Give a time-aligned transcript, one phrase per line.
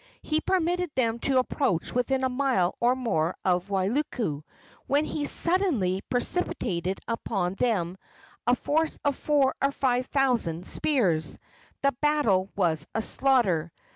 [0.23, 4.41] He permitted them to approach within a mile or more of Wailuku,
[4.87, 7.99] when he suddenly precipitated upon them
[8.47, 11.37] a force of four or five thousand spears.
[11.83, 13.71] The battle was a slaughter.